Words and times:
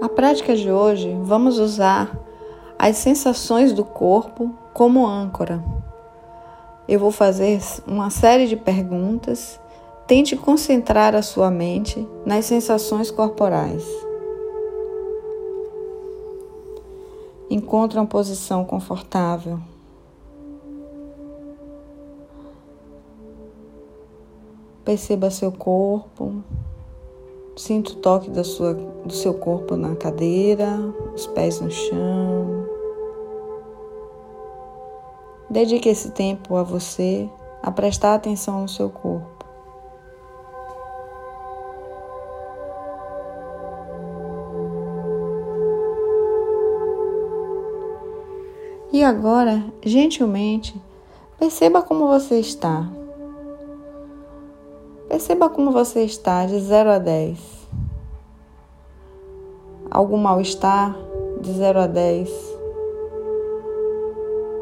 Na 0.00 0.08
prática 0.08 0.54
de 0.54 0.70
hoje, 0.70 1.12
vamos 1.24 1.58
usar 1.58 2.16
as 2.78 2.98
sensações 2.98 3.72
do 3.72 3.84
corpo 3.84 4.54
como 4.72 5.04
âncora. 5.04 5.60
Eu 6.86 7.00
vou 7.00 7.10
fazer 7.10 7.60
uma 7.84 8.08
série 8.08 8.46
de 8.46 8.56
perguntas. 8.56 9.60
Tente 10.06 10.36
concentrar 10.36 11.16
a 11.16 11.22
sua 11.22 11.50
mente 11.50 12.08
nas 12.24 12.44
sensações 12.44 13.10
corporais. 13.10 13.84
Encontre 17.50 17.98
uma 17.98 18.06
posição 18.06 18.64
confortável. 18.64 19.58
Perceba 24.84 25.28
seu 25.28 25.50
corpo. 25.50 26.42
Sinta 27.58 27.90
o 27.90 27.96
toque 27.96 28.30
da 28.30 28.44
sua, 28.44 28.72
do 28.72 29.12
seu 29.12 29.34
corpo 29.34 29.74
na 29.74 29.96
cadeira, 29.96 30.78
os 31.12 31.26
pés 31.26 31.60
no 31.60 31.68
chão. 31.68 32.64
Dedique 35.50 35.88
esse 35.88 36.12
tempo 36.12 36.54
a 36.54 36.62
você, 36.62 37.28
a 37.60 37.72
prestar 37.72 38.14
atenção 38.14 38.62
no 38.62 38.68
seu 38.68 38.88
corpo. 38.88 39.44
E 48.92 49.02
agora, 49.02 49.64
gentilmente, 49.82 50.80
perceba 51.36 51.82
como 51.82 52.06
você 52.06 52.38
está. 52.38 52.97
Perceba 55.18 55.50
como 55.50 55.72
você 55.72 56.04
está 56.04 56.46
de 56.46 56.60
0 56.60 56.92
a 56.92 56.98
10. 56.98 57.40
Algum 59.90 60.16
mal-estar 60.16 60.96
de 61.40 61.54
0 61.54 61.80
a 61.80 61.86
10. 61.88 62.30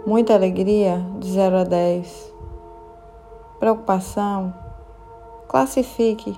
Muita 0.06 0.32
alegria 0.32 1.04
de 1.18 1.30
0 1.30 1.58
a 1.58 1.64
10. 1.64 2.32
Preocupação. 3.58 4.54
Classifique, 5.46 6.34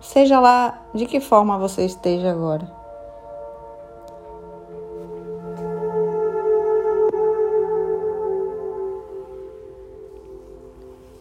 seja 0.00 0.38
lá 0.38 0.80
de 0.94 1.04
que 1.06 1.18
forma 1.18 1.58
você 1.58 1.84
esteja 1.84 2.30
agora. 2.30 2.77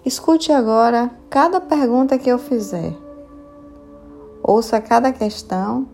Escute 0.08 0.54
agora 0.54 1.12
cada 1.30 1.60
pergunta 1.60 2.18
que 2.18 2.30
eu 2.30 2.40
fizer. 2.40 2.96
Ouça 4.42 4.80
cada 4.80 5.12
questão 5.12 5.86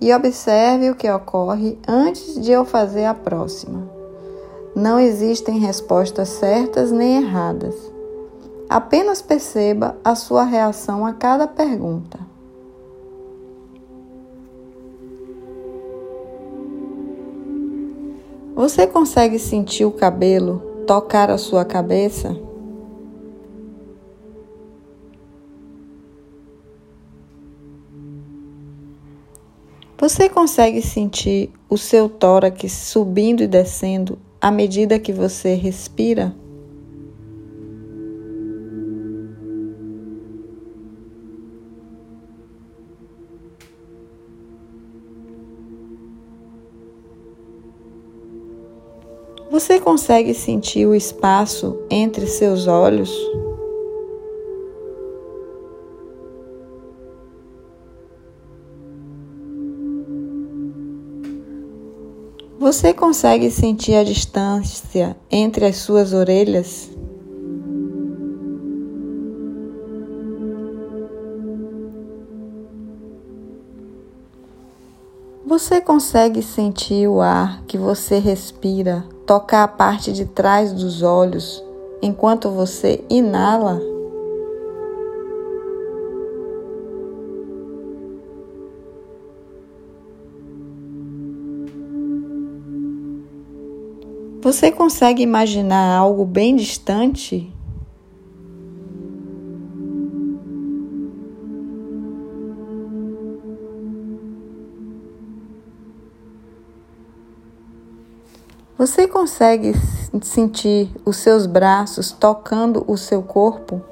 e 0.00 0.10
observe 0.10 0.88
o 0.88 0.94
que 0.94 1.10
ocorre 1.10 1.78
antes 1.86 2.40
de 2.40 2.50
eu 2.50 2.64
fazer 2.64 3.04
a 3.04 3.12
próxima. 3.12 3.86
Não 4.74 4.98
existem 4.98 5.58
respostas 5.58 6.30
certas 6.30 6.90
nem 6.90 7.18
erradas. 7.18 7.74
Apenas 8.70 9.20
perceba 9.20 9.98
a 10.02 10.14
sua 10.14 10.44
reação 10.44 11.04
a 11.04 11.12
cada 11.12 11.46
pergunta. 11.46 12.18
Você 18.54 18.86
consegue 18.86 19.38
sentir 19.38 19.84
o 19.84 19.92
cabelo 19.92 20.62
tocar 20.86 21.30
a 21.30 21.36
sua 21.36 21.66
cabeça? 21.66 22.50
Você 29.98 30.28
consegue 30.28 30.82
sentir 30.82 31.50
o 31.68 31.78
seu 31.78 32.08
tórax 32.08 32.72
subindo 32.72 33.42
e 33.42 33.46
descendo 33.46 34.18
à 34.40 34.50
medida 34.50 34.98
que 34.98 35.12
você 35.12 35.54
respira? 35.54 36.34
Você 49.52 49.78
consegue 49.78 50.32
sentir 50.32 50.86
o 50.86 50.94
espaço 50.94 51.78
entre 51.90 52.26
seus 52.26 52.66
olhos? 52.66 53.12
Você 62.62 62.94
consegue 62.94 63.50
sentir 63.50 63.96
a 63.96 64.04
distância 64.04 65.16
entre 65.28 65.66
as 65.66 65.78
suas 65.78 66.12
orelhas? 66.12 66.88
Você 75.44 75.80
consegue 75.80 76.40
sentir 76.40 77.08
o 77.08 77.20
ar 77.20 77.64
que 77.66 77.76
você 77.76 78.20
respira 78.20 79.04
tocar 79.26 79.64
a 79.64 79.68
parte 79.68 80.12
de 80.12 80.24
trás 80.24 80.72
dos 80.72 81.02
olhos 81.02 81.60
enquanto 82.00 82.48
você 82.48 83.04
inala? 83.10 83.91
Você 94.42 94.72
consegue 94.72 95.22
imaginar 95.22 95.96
algo 95.96 96.24
bem 96.24 96.56
distante? 96.56 97.48
Você 108.76 109.06
consegue 109.06 109.74
sentir 110.22 110.90
os 111.04 111.18
seus 111.18 111.46
braços 111.46 112.10
tocando 112.10 112.84
o 112.88 112.96
seu 112.96 113.22
corpo? 113.22 113.91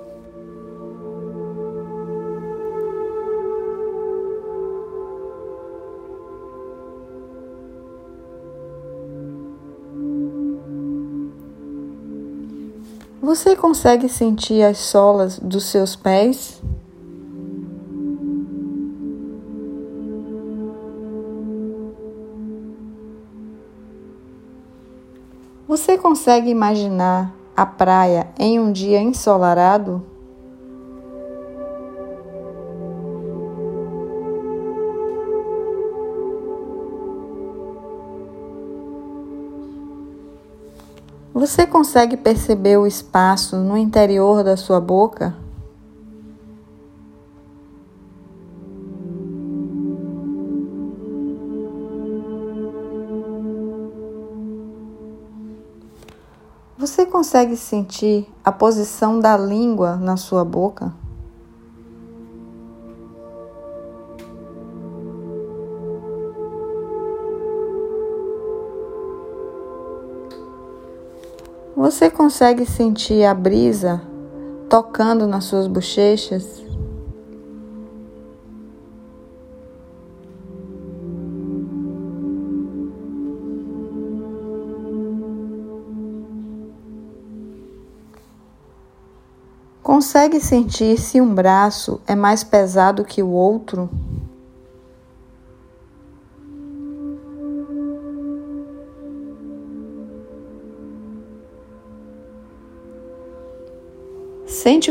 Você 13.31 13.55
consegue 13.55 14.09
sentir 14.09 14.61
as 14.65 14.79
solas 14.79 15.39
dos 15.39 15.67
seus 15.67 15.95
pés? 15.95 16.61
Você 25.69 25.97
consegue 25.97 26.51
imaginar 26.51 27.33
a 27.57 27.65
praia 27.65 28.27
em 28.37 28.59
um 28.59 28.73
dia 28.73 29.01
ensolarado? 29.01 30.10
Você 41.41 41.67
consegue 41.67 42.19
perceber 42.19 42.77
o 42.77 42.87
espaço 42.87 43.57
no 43.57 43.75
interior 43.75 44.45
da 44.45 44.59
sua 44.59 44.79
boca? 44.79 45.35
Você 56.77 57.07
consegue 57.07 57.57
sentir 57.57 58.29
a 58.45 58.53
posição 58.53 59.19
da 59.19 59.35
língua 59.35 59.97
na 59.97 60.19
sua 60.19 60.45
boca? 60.45 60.93
Você 71.81 72.11
consegue 72.11 72.67
sentir 72.67 73.25
a 73.25 73.33
brisa 73.33 74.03
tocando 74.69 75.27
nas 75.27 75.45
suas 75.45 75.67
bochechas? 75.67 76.63
Consegue 89.83 90.39
sentir 90.39 90.99
se 90.99 91.19
um 91.19 91.35
braço 91.35 91.99
é 92.07 92.15
mais 92.15 92.45
pesado 92.45 93.07
que 93.07 93.23
o 93.23 93.31
outro? 93.31 93.89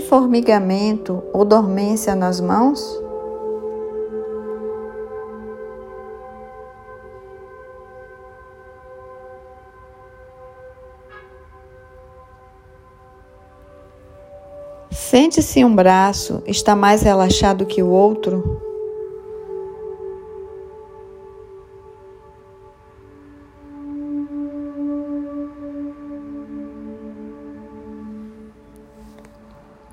Formigamento 0.10 1.24
ou 1.32 1.46
dormência 1.46 2.16
nas 2.16 2.42
mãos? 2.42 2.84
Sente 14.90 15.44
se 15.44 15.64
um 15.64 15.76
braço 15.76 16.42
está 16.48 16.76
mais 16.76 17.04
relaxado 17.04 17.68
que 17.68 17.84
o 17.84 17.90
outro? 17.90 18.69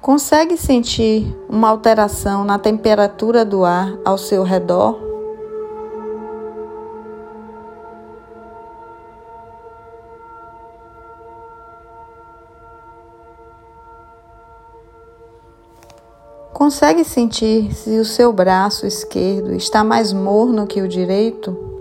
Consegue 0.07 0.57
sentir 0.57 1.37
uma 1.49 1.69
alteração 1.69 2.45
na 2.45 2.61
temperatura 2.61 3.45
do 3.45 3.65
ar 3.65 3.93
ao 4.05 4.17
seu 4.17 4.45
redor? 4.45 5.01
Consegue 16.53 17.05
sentir 17.05 17.75
se 17.75 17.99
o 17.99 18.05
seu 18.05 18.33
braço 18.33 18.87
esquerdo 18.87 19.55
está 19.55 19.83
mais 19.83 20.13
morno 20.13 20.69
que 20.69 20.81
o 20.81 20.87
direito? 20.87 21.76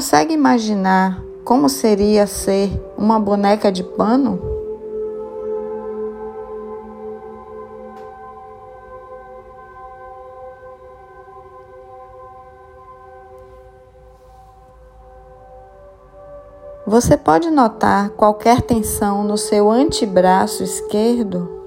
Consegue 0.00 0.32
imaginar 0.32 1.22
como 1.44 1.68
seria 1.68 2.26
ser 2.26 2.70
uma 2.96 3.20
boneca 3.20 3.70
de 3.70 3.84
pano? 3.84 4.40
Você 16.86 17.14
pode 17.18 17.50
notar 17.50 18.08
qualquer 18.08 18.62
tensão 18.62 19.22
no 19.22 19.36
seu 19.36 19.70
antebraço 19.70 20.62
esquerdo? 20.64 21.59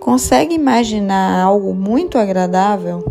Consegue 0.00 0.54
imaginar 0.54 1.42
algo 1.42 1.74
muito 1.74 2.16
agradável? 2.16 3.04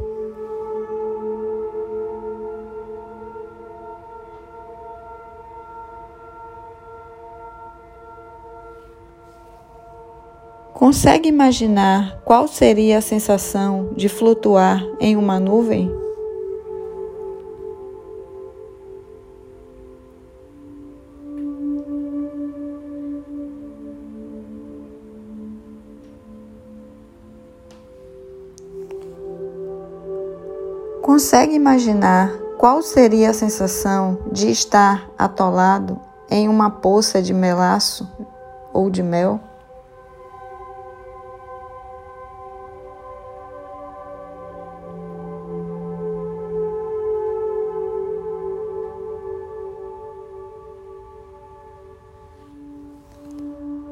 Consegue 10.73 11.29
imaginar 11.29 12.19
qual 12.25 12.47
seria 12.47 12.97
a 12.97 13.01
sensação 13.01 13.91
de 13.95 14.09
flutuar 14.09 14.83
em 14.99 15.15
uma 15.15 15.39
nuvem? 15.39 16.08
Consegue 31.19 31.53
imaginar 31.53 32.31
qual 32.57 32.81
seria 32.81 33.31
a 33.31 33.33
sensação 33.33 34.19
de 34.31 34.49
estar 34.49 35.09
atolado 35.17 35.99
em 36.31 36.47
uma 36.47 36.69
poça 36.69 37.21
de 37.21 37.33
melaço 37.33 38.09
ou 38.71 38.89
de 38.89 39.03
mel? 39.03 39.37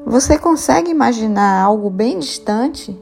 Você 0.06 0.38
consegue 0.38 0.90
imaginar 0.90 1.60
algo 1.62 1.90
bem 1.90 2.18
distante 2.18 2.98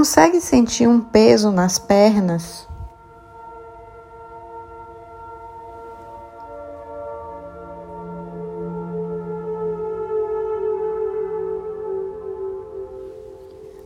Consegue 0.00 0.40
sentir 0.40 0.88
um 0.88 0.98
peso 0.98 1.50
nas 1.50 1.78
pernas? 1.78 2.66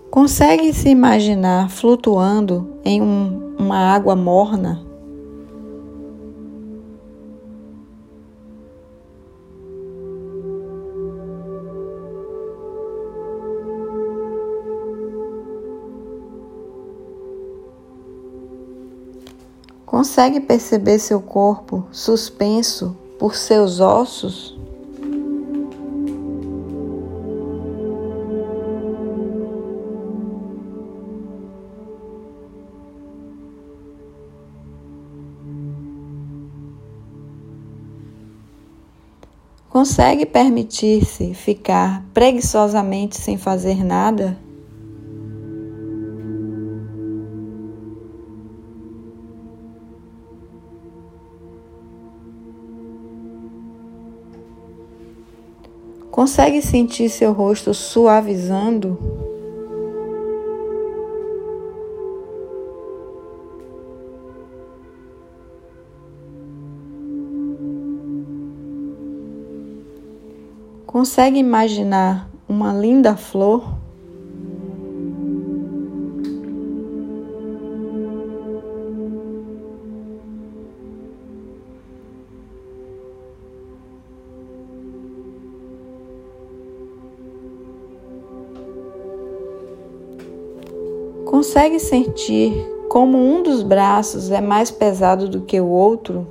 Consegue 0.09 0.73
se 0.73 0.89
imaginar 0.89 1.69
flutuando 1.69 2.79
em 2.85 3.03
um, 3.03 3.57
uma 3.59 3.93
água 3.93 4.15
morna? 4.15 4.84
Consegue 19.95 20.41
perceber 20.41 20.99
seu 20.99 21.21
corpo 21.21 21.87
suspenso 21.93 22.97
por 23.17 23.37
seus 23.37 23.79
ossos? 23.79 24.59
Consegue 39.69 40.27
permitir-se 40.27 41.35
ficar 41.35 42.05
preguiçosamente 42.13 43.17
sem 43.17 43.39
fazer 43.39 43.85
nada? 43.85 44.44
Consegue 56.25 56.63
sentir 56.63 57.11
seu 57.11 57.35
rosto 57.35 57.75
suavizando? 57.75 58.99
Consegue 70.87 71.39
imaginar 71.39 72.31
uma 72.49 72.73
linda 72.73 73.15
flor? 73.17 73.84
Consegue 91.35 91.81
sentir 91.81 92.55
como 92.89 93.19
um 93.19 93.43
dos 93.43 93.65
braços 93.65 94.31
é 94.31 94.41
mais 94.41 94.71
pesado 94.71 95.29
do 95.29 95.41
que 95.41 95.61
o 95.61 95.67
outro? 95.67 96.29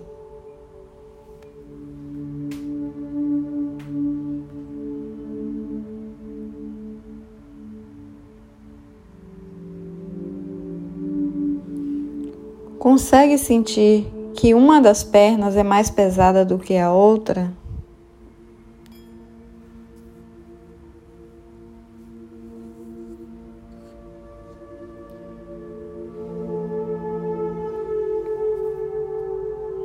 Consegue 12.80 13.38
sentir 13.38 14.08
que 14.34 14.54
uma 14.54 14.80
das 14.80 15.04
pernas 15.04 15.58
é 15.58 15.64
mais 15.64 15.90
pesada 15.90 16.46
do 16.46 16.58
que 16.58 16.78
a 16.78 16.94
outra? 16.94 17.52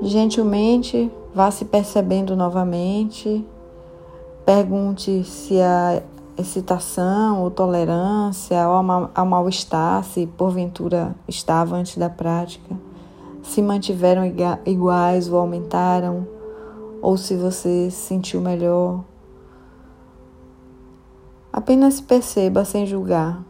Gentilmente 0.01 1.11
vá 1.35 1.51
se 1.51 1.65
percebendo 1.65 2.37
novamente. 2.37 3.45
Pergunte 4.45 5.25
se 5.25 5.61
a 5.61 6.03
excitação 6.37 7.43
ou 7.43 7.51
tolerância 7.51 8.67
ou 8.69 8.75
ao 9.15 9.27
mal-estar, 9.27 10.05
se 10.05 10.27
porventura 10.27 11.15
estava 11.27 11.77
antes 11.77 11.99
da 11.99 12.09
prática, 12.09 12.77
se 13.43 13.61
mantiveram 13.61 14.23
iguais 14.65 15.29
ou 15.29 15.39
aumentaram, 15.39 16.27
ou 17.03 17.17
se 17.17 17.35
você 17.35 17.91
se 17.91 18.07
sentiu 18.07 18.41
melhor. 18.41 19.05
Apenas 21.53 22.01
perceba 22.01 22.65
sem 22.65 22.87
julgar. 22.87 23.45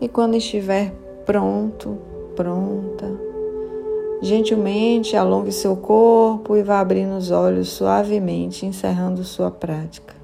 E 0.00 0.08
quando 0.08 0.34
estiver 0.34 0.92
pronto, 1.24 1.96
pronta, 2.34 3.27
gentilmente 4.20 5.16
alongue 5.16 5.52
seu 5.52 5.76
corpo 5.76 6.56
e 6.56 6.62
vá 6.62 6.80
abrindo 6.80 7.16
os 7.16 7.30
olhos 7.30 7.68
suavemente, 7.68 8.66
encerrando 8.66 9.24
sua 9.24 9.50
prática. 9.50 10.17